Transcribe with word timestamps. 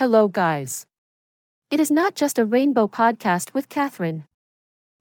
Hello, 0.00 0.28
guys. 0.28 0.86
It 1.70 1.78
is 1.78 1.90
not 1.90 2.14
just 2.14 2.38
a 2.38 2.46
rainbow 2.46 2.88
podcast 2.88 3.52
with 3.52 3.68
Catherine. 3.68 4.24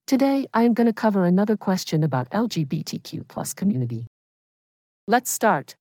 Today, 0.06 0.46
I 0.54 0.64
am 0.64 0.74
going 0.74 0.88
to 0.88 0.92
cover 0.92 1.24
another 1.24 1.56
question 1.56 2.04
about 2.04 2.30
LGBTQ 2.32 3.26
plus 3.30 3.54
community. 3.54 4.08
Let's 5.08 5.32
start. 5.32 5.78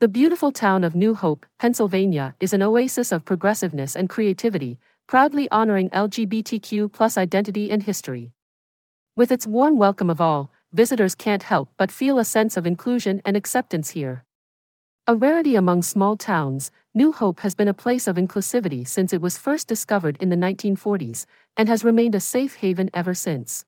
The 0.00 0.08
beautiful 0.08 0.50
town 0.50 0.82
of 0.82 0.96
New 0.96 1.14
Hope, 1.14 1.46
Pennsylvania, 1.60 2.34
is 2.40 2.52
an 2.52 2.64
oasis 2.64 3.12
of 3.12 3.24
progressiveness 3.24 3.94
and 3.94 4.08
creativity, 4.08 4.80
proudly 5.06 5.48
honoring 5.52 5.90
LGBTQ 5.90 6.92
plus 6.92 7.16
identity 7.16 7.70
and 7.70 7.84
history. 7.84 8.32
With 9.14 9.30
its 9.30 9.46
warm 9.46 9.78
welcome 9.78 10.10
of 10.10 10.20
all, 10.20 10.50
visitors 10.72 11.14
can't 11.14 11.44
help 11.44 11.68
but 11.76 11.92
feel 11.92 12.18
a 12.18 12.24
sense 12.24 12.56
of 12.56 12.66
inclusion 12.66 13.22
and 13.24 13.36
acceptance 13.36 13.90
here. 13.90 14.24
A 15.10 15.16
rarity 15.16 15.54
among 15.54 15.84
small 15.84 16.18
towns, 16.18 16.70
New 16.92 17.12
Hope 17.12 17.40
has 17.40 17.54
been 17.54 17.66
a 17.66 17.72
place 17.72 18.06
of 18.06 18.16
inclusivity 18.16 18.86
since 18.86 19.14
it 19.14 19.22
was 19.22 19.38
first 19.38 19.66
discovered 19.66 20.18
in 20.20 20.28
the 20.28 20.36
1940s 20.36 21.24
and 21.56 21.66
has 21.66 21.82
remained 21.82 22.14
a 22.14 22.20
safe 22.20 22.56
haven 22.56 22.90
ever 22.92 23.14
since. 23.14 23.64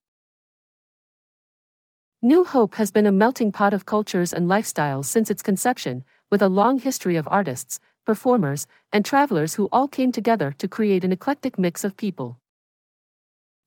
New 2.21 2.45
Hope 2.45 2.75
has 2.75 2.91
been 2.91 3.07
a 3.07 3.11
melting 3.11 3.53
pot 3.53 3.73
of 3.73 3.87
cultures 3.87 4.35
and 4.35 4.51
lifestyles 4.51 5.07
since 5.07 5.31
its 5.31 5.41
conception, 5.41 6.05
with 6.31 6.43
a 6.43 6.49
long 6.51 6.79
history 6.79 7.17
of 7.17 7.27
artists, 7.31 7.81
performers, 8.05 8.67
and 8.93 9.03
travelers 9.03 9.55
who 9.55 9.67
all 9.73 9.89
came 9.89 10.13
together 10.13 10.55
to 10.59 10.69
create 10.69 11.05
an 11.05 11.13
eclectic 11.13 11.59
mix 11.59 11.85
of 11.85 11.97
people. 11.97 12.39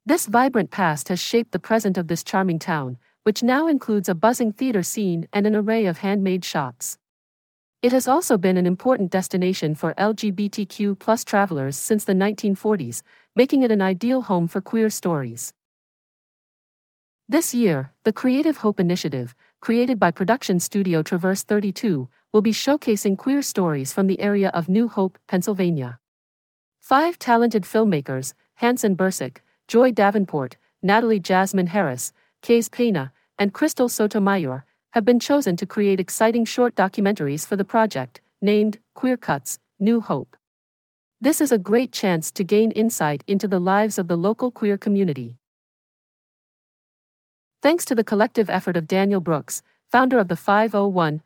This 0.05 0.27
vibrant 0.27 0.69
past 0.69 1.09
has 1.09 1.19
shaped 1.19 1.51
the 1.51 1.57
present 1.57 1.97
of 1.97 2.07
this 2.07 2.23
charming 2.23 2.59
town, 2.59 2.99
which 3.23 3.41
now 3.41 3.65
includes 3.65 4.07
a 4.07 4.13
buzzing 4.13 4.51
theater 4.51 4.83
scene 4.83 5.27
and 5.33 5.47
an 5.47 5.55
array 5.55 5.87
of 5.87 5.97
handmade 5.97 6.45
shops. 6.45 6.99
It 7.83 7.91
has 7.91 8.07
also 8.07 8.37
been 8.37 8.55
an 8.55 8.65
important 8.65 9.11
destination 9.11 9.75
for 9.75 9.93
LGBTQ 9.95 10.97
plus 10.99 11.25
travelers 11.25 11.75
since 11.75 12.05
the 12.05 12.13
1940s, 12.13 13.01
making 13.35 13.61
it 13.61 13.71
an 13.71 13.81
ideal 13.81 14.21
home 14.21 14.47
for 14.47 14.61
queer 14.61 14.89
stories. 14.89 15.53
This 17.27 17.53
year, 17.53 17.91
the 18.05 18.13
Creative 18.13 18.55
Hope 18.55 18.79
Initiative, 18.79 19.35
created 19.59 19.99
by 19.99 20.11
production 20.11 20.61
studio 20.61 21.03
Traverse 21.03 21.43
32, 21.43 22.07
will 22.31 22.41
be 22.41 22.53
showcasing 22.53 23.17
queer 23.17 23.41
stories 23.41 23.91
from 23.91 24.07
the 24.07 24.21
area 24.21 24.47
of 24.53 24.69
New 24.69 24.87
Hope, 24.87 25.19
Pennsylvania. 25.27 25.99
Five 26.79 27.19
talented 27.19 27.63
filmmakers, 27.63 28.33
Hanson 28.55 28.95
Bursick, 28.95 29.39
Joy 29.67 29.91
Davenport, 29.91 30.55
Natalie 30.81 31.19
Jasmine 31.19 31.67
Harris, 31.67 32.13
Kays 32.41 32.69
Pena, 32.69 33.11
and 33.37 33.53
Crystal 33.53 33.89
Sotomayor, 33.89 34.63
have 34.93 35.03
been 35.03 35.19
chosen 35.19 35.55
to 35.55 35.65
create 35.65 35.99
exciting 35.99 36.45
short 36.45 36.75
documentaries 36.75 37.47
for 37.47 37.55
the 37.55 37.65
project, 37.65 38.21
named 38.43 38.77
Queer 38.93 39.17
Cuts 39.17 39.57
New 39.79 39.99
Hope. 39.99 40.37
This 41.19 41.41
is 41.41 41.51
a 41.51 41.57
great 41.57 41.91
chance 41.91 42.31
to 42.31 42.43
gain 42.43 42.69
insight 42.69 43.23
into 43.25 43.47
the 43.47 43.57
lives 43.59 43.97
of 43.97 44.07
the 44.07 44.15
local 44.15 44.51
queer 44.51 44.77
community. 44.77 45.37
Thanks 47.63 47.85
to 47.85 47.95
the 47.95 48.03
collective 48.03 48.51
effort 48.51 48.77
of 48.77 48.87
Daniel 48.87 49.19
Brooks, 49.19 49.63
founder 49.91 50.19
of 50.19 50.27
the 50.27 50.35
501c3 50.35 51.23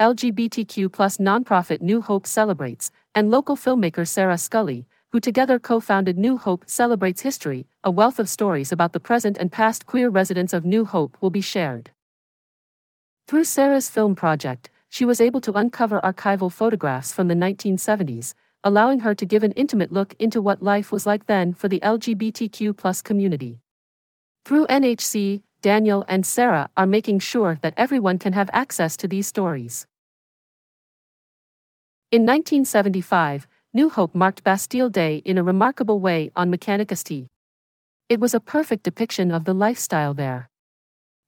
LGBTQ 0.00 0.88
nonprofit 1.20 1.80
New 1.80 2.00
Hope 2.00 2.26
Celebrates, 2.26 2.90
and 3.14 3.30
local 3.30 3.54
filmmaker 3.54 4.08
Sarah 4.08 4.38
Scully, 4.38 4.88
who 5.12 5.20
together 5.20 5.60
co 5.60 5.78
founded 5.78 6.18
New 6.18 6.36
Hope 6.36 6.64
Celebrates 6.66 7.20
History, 7.20 7.68
a 7.84 7.92
wealth 7.92 8.18
of 8.18 8.28
stories 8.28 8.72
about 8.72 8.92
the 8.92 8.98
present 8.98 9.38
and 9.38 9.52
past 9.52 9.86
queer 9.86 10.08
residents 10.08 10.52
of 10.52 10.64
New 10.64 10.84
Hope 10.84 11.16
will 11.20 11.30
be 11.30 11.40
shared. 11.40 11.92
Through 13.28 13.44
Sarah's 13.44 13.90
film 13.90 14.14
project, 14.14 14.70
she 14.88 15.04
was 15.04 15.20
able 15.20 15.42
to 15.42 15.52
uncover 15.52 16.00
archival 16.00 16.50
photographs 16.50 17.12
from 17.12 17.28
the 17.28 17.34
1970s, 17.34 18.32
allowing 18.64 19.00
her 19.00 19.14
to 19.14 19.26
give 19.26 19.42
an 19.42 19.52
intimate 19.52 19.92
look 19.92 20.14
into 20.18 20.40
what 20.40 20.62
life 20.62 20.90
was 20.90 21.04
like 21.04 21.26
then 21.26 21.52
for 21.52 21.68
the 21.68 21.78
LGBTQ 21.80 23.04
community. 23.04 23.60
Through 24.46 24.66
NHC, 24.68 25.42
Daniel 25.60 26.06
and 26.08 26.24
Sarah 26.24 26.70
are 26.74 26.86
making 26.86 27.18
sure 27.18 27.58
that 27.60 27.74
everyone 27.76 28.18
can 28.18 28.32
have 28.32 28.48
access 28.54 28.96
to 28.96 29.06
these 29.06 29.26
stories. 29.26 29.86
In 32.10 32.22
1975, 32.22 33.46
New 33.74 33.90
Hope 33.90 34.14
marked 34.14 34.42
Bastille 34.42 34.88
Day 34.88 35.16
in 35.26 35.36
a 35.36 35.44
remarkable 35.44 36.00
way 36.00 36.30
on 36.34 36.48
Mechanic-St. 36.48 37.28
It 38.08 38.20
was 38.20 38.32
a 38.32 38.40
perfect 38.40 38.84
depiction 38.84 39.30
of 39.30 39.44
the 39.44 39.52
lifestyle 39.52 40.14
there. 40.14 40.48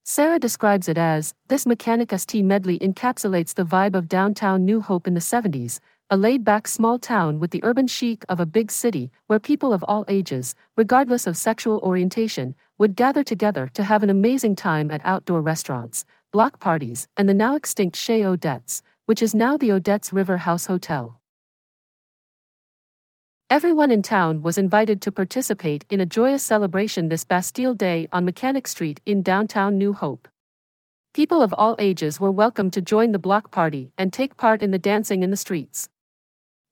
Sarah 0.05 0.39
describes 0.39 0.89
it 0.89 0.97
as 0.97 1.35
this 1.49 1.67
Mechanic-St 1.67 2.45
medley 2.45 2.79
encapsulates 2.79 3.55
the 3.55 3.65
vibe 3.65 3.95
of 3.95 4.09
downtown 4.09 4.65
New 4.65 4.81
Hope 4.81 5.07
in 5.07 5.15
the 5.15 5.21
70s, 5.21 5.79
a 6.09 6.17
laid 6.17 6.43
back 6.43 6.67
small 6.67 6.99
town 6.99 7.39
with 7.39 7.51
the 7.51 7.63
urban 7.63 7.87
chic 7.87 8.25
of 8.29 8.41
a 8.41 8.47
big 8.47 8.73
city 8.73 9.13
where 9.27 9.39
people 9.39 9.73
of 9.73 9.85
all 9.85 10.05
ages, 10.09 10.55
regardless 10.77 11.27
of 11.27 11.37
sexual 11.37 11.79
orientation, 11.81 12.55
would 12.79 12.97
gather 12.97 13.23
together 13.23 13.71
to 13.75 13.85
have 13.85 14.03
an 14.03 14.11
amazing 14.11 14.57
time 14.57 14.91
at 14.91 15.03
outdoor 15.05 15.43
restaurants, 15.43 16.05
block 16.33 16.59
parties, 16.59 17.07
and 17.17 17.29
the 17.29 17.35
now 17.35 17.55
extinct 17.55 17.95
Chez 17.95 18.25
Odette's, 18.25 18.83
which 19.05 19.23
is 19.23 19.35
now 19.35 19.57
the 19.57 19.71
Odette's 19.71 20.13
River 20.13 20.39
House 20.39 20.67
Hotel. 20.67 21.20
Everyone 23.51 23.91
in 23.91 24.01
town 24.01 24.43
was 24.43 24.59
invited 24.59 25.03
to 25.03 25.11
participate 25.11 25.85
in 25.91 26.01
a 26.01 26.07
joyous 26.07 26.41
celebration 26.41 27.09
this 27.09 27.25
Bastille 27.25 27.75
Day 27.75 28.07
on 28.13 28.25
Mechanic 28.25 28.69
Street 28.69 29.01
in 29.05 29.23
downtown 29.23 29.77
New 29.77 29.93
Hope. 29.93 30.29
People 31.15 31.43
of 31.43 31.53
all 31.55 31.75
ages 31.81 32.21
were 32.21 32.31
welcome 32.31 32.71
to 32.71 32.81
join 32.81 33.11
the 33.11 33.19
block 33.19 33.51
party 33.51 33.91
and 33.99 34.13
take 34.13 34.37
part 34.37 34.63
in 34.63 34.71
the 34.71 34.79
dancing 34.79 35.25
in 35.25 35.33
the 35.33 35.37
streets. 35.37 35.89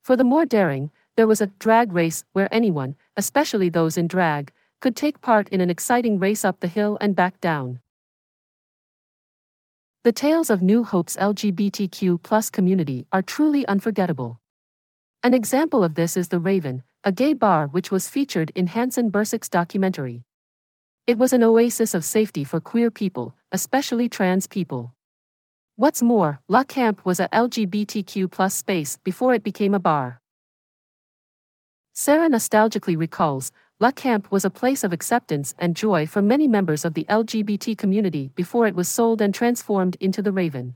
For 0.05 0.15
the 0.15 0.23
more 0.23 0.45
daring, 0.45 0.89
there 1.17 1.27
was 1.27 1.41
a 1.41 1.47
drag 1.59 1.91
race 1.91 2.23
where 2.31 2.47
anyone, 2.49 2.95
especially 3.17 3.67
those 3.67 3.97
in 3.97 4.07
drag, 4.07 4.53
could 4.79 4.95
take 4.95 5.19
part 5.19 5.49
in 5.49 5.59
an 5.59 5.69
exciting 5.69 6.17
race 6.17 6.45
up 6.45 6.61
the 6.61 6.69
hill 6.69 6.97
and 7.01 7.13
back 7.13 7.41
down. 7.41 7.81
The 10.05 10.13
tales 10.13 10.49
of 10.49 10.61
New 10.61 10.85
Hope's 10.85 11.17
LGBTQ 11.17 12.53
community 12.53 13.05
are 13.11 13.21
truly 13.21 13.67
unforgettable. 13.67 14.39
An 15.21 15.33
example 15.33 15.83
of 15.83 15.95
this 15.95 16.15
is 16.15 16.29
The 16.29 16.39
Raven, 16.39 16.81
a 17.03 17.11
gay 17.11 17.33
bar 17.33 17.67
which 17.67 17.91
was 17.91 18.07
featured 18.07 18.51
in 18.55 18.67
Hanson 18.67 19.11
Bursick's 19.11 19.49
documentary. 19.49 20.23
It 21.07 21.17
was 21.17 21.33
an 21.33 21.43
oasis 21.43 21.93
of 21.93 22.05
safety 22.05 22.45
for 22.45 22.61
queer 22.61 22.89
people, 22.89 23.35
especially 23.51 24.07
trans 24.07 24.47
people. 24.47 24.93
What's 25.75 26.01
more, 26.01 26.39
La 26.47 26.63
Camp 26.63 27.05
was 27.05 27.19
a 27.19 27.27
LGBTQ 27.33 28.31
plus 28.31 28.53
space 28.53 28.95
before 29.03 29.33
it 29.33 29.43
became 29.43 29.73
a 29.73 29.79
bar. 29.79 30.21
Sarah 31.91 32.29
nostalgically 32.29 32.97
recalls, 32.97 33.51
La 33.81 33.91
Camp 33.91 34.31
was 34.31 34.45
a 34.45 34.49
place 34.49 34.85
of 34.85 34.93
acceptance 34.93 35.53
and 35.59 35.75
joy 35.75 36.07
for 36.07 36.21
many 36.21 36.47
members 36.47 36.85
of 36.85 36.93
the 36.93 37.03
LGBT 37.09 37.77
community 37.77 38.31
before 38.35 38.67
it 38.67 38.75
was 38.75 38.87
sold 38.87 39.21
and 39.21 39.35
transformed 39.35 39.97
into 39.99 40.21
the 40.21 40.31
Raven. 40.31 40.75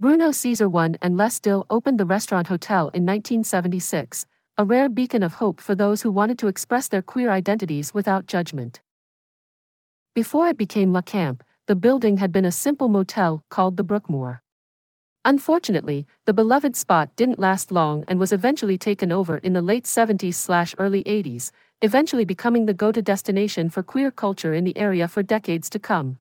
Bruno 0.00 0.32
Caesar 0.32 0.74
I 0.74 0.94
and 1.02 1.18
Les 1.18 1.38
Dill 1.40 1.66
opened 1.68 2.00
the 2.00 2.06
Restaurant 2.06 2.46
Hotel 2.46 2.88
in 2.94 3.04
1976, 3.04 4.24
a 4.56 4.64
rare 4.64 4.88
beacon 4.88 5.22
of 5.22 5.34
hope 5.34 5.60
for 5.60 5.74
those 5.74 6.00
who 6.00 6.10
wanted 6.10 6.38
to 6.38 6.48
express 6.48 6.88
their 6.88 7.02
queer 7.02 7.30
identities 7.30 7.92
without 7.92 8.24
judgment. 8.24 8.80
Before 10.14 10.48
it 10.48 10.56
became 10.56 10.94
La 10.94 11.02
Camp, 11.02 11.44
the 11.66 11.76
building 11.76 12.16
had 12.16 12.32
been 12.32 12.46
a 12.46 12.50
simple 12.50 12.88
motel 12.88 13.44
called 13.50 13.76
the 13.76 13.84
Brookmore. 13.84 14.40
Unfortunately, 15.26 16.06
the 16.24 16.32
beloved 16.32 16.76
spot 16.76 17.14
didn't 17.14 17.38
last 17.38 17.70
long 17.70 18.02
and 18.08 18.18
was 18.18 18.32
eventually 18.32 18.78
taken 18.78 19.12
over 19.12 19.36
in 19.36 19.52
the 19.52 19.60
late 19.60 19.84
70s 19.84 20.74
early 20.78 21.04
80s, 21.04 21.50
eventually 21.82 22.24
becoming 22.24 22.64
the 22.64 22.72
go 22.72 22.90
to 22.90 23.02
destination 23.02 23.68
for 23.68 23.82
queer 23.82 24.10
culture 24.10 24.54
in 24.54 24.64
the 24.64 24.78
area 24.78 25.06
for 25.06 25.22
decades 25.22 25.68
to 25.68 25.78
come. 25.78 26.16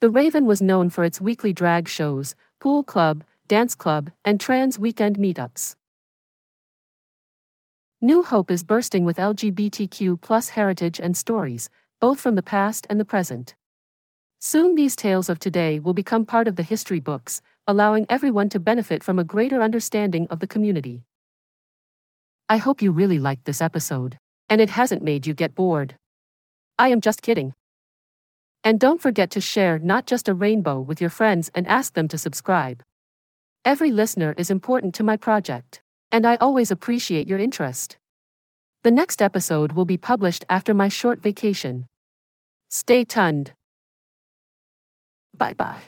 The 0.00 0.08
Raven 0.08 0.46
was 0.46 0.62
known 0.62 0.88
for 0.88 1.04
its 1.04 1.20
weekly 1.20 1.52
drag 1.52 1.86
shows, 1.86 2.34
pool 2.58 2.82
club, 2.82 3.22
dance 3.48 3.74
club, 3.74 4.10
and 4.24 4.40
trans 4.40 4.78
weekend 4.78 5.18
meetups. 5.18 5.76
New 8.00 8.22
Hope 8.22 8.50
is 8.50 8.64
bursting 8.64 9.04
with 9.04 9.18
LGBTQ 9.18 10.18
plus 10.22 10.48
heritage 10.48 11.00
and 11.00 11.14
stories, 11.14 11.68
both 12.00 12.18
from 12.18 12.34
the 12.34 12.42
past 12.42 12.86
and 12.88 12.98
the 12.98 13.04
present. 13.04 13.54
Soon 14.38 14.74
these 14.74 14.96
tales 14.96 15.28
of 15.28 15.38
today 15.38 15.78
will 15.78 15.92
become 15.92 16.24
part 16.24 16.48
of 16.48 16.56
the 16.56 16.62
history 16.62 17.00
books, 17.00 17.42
allowing 17.66 18.06
everyone 18.08 18.48
to 18.48 18.58
benefit 18.58 19.04
from 19.04 19.18
a 19.18 19.24
greater 19.24 19.60
understanding 19.60 20.26
of 20.30 20.40
the 20.40 20.46
community. 20.46 21.04
I 22.48 22.56
hope 22.56 22.80
you 22.80 22.90
really 22.90 23.18
liked 23.18 23.44
this 23.44 23.60
episode, 23.60 24.18
and 24.48 24.62
it 24.62 24.70
hasn't 24.70 25.02
made 25.02 25.26
you 25.26 25.34
get 25.34 25.54
bored. 25.54 25.96
I 26.78 26.88
am 26.88 27.02
just 27.02 27.20
kidding. 27.20 27.52
And 28.70 28.78
don't 28.78 29.02
forget 29.02 29.32
to 29.32 29.40
share 29.40 29.80
not 29.80 30.06
just 30.06 30.28
a 30.28 30.32
rainbow 30.32 30.78
with 30.78 31.00
your 31.00 31.10
friends 31.10 31.50
and 31.56 31.66
ask 31.66 31.94
them 31.94 32.06
to 32.06 32.16
subscribe. 32.16 32.84
Every 33.64 33.90
listener 33.90 34.32
is 34.38 34.48
important 34.48 34.94
to 34.94 35.02
my 35.02 35.16
project, 35.16 35.80
and 36.12 36.24
I 36.24 36.36
always 36.36 36.70
appreciate 36.70 37.26
your 37.26 37.40
interest. 37.40 37.98
The 38.84 38.92
next 38.92 39.20
episode 39.20 39.72
will 39.72 39.86
be 39.86 39.96
published 39.96 40.44
after 40.48 40.72
my 40.72 40.86
short 40.88 41.20
vacation. 41.20 41.86
Stay 42.68 43.04
tuned. 43.04 43.54
Bye 45.36 45.54
bye. 45.54 45.82